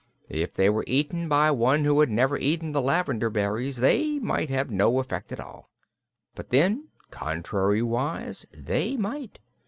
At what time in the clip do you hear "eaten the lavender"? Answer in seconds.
2.35-3.29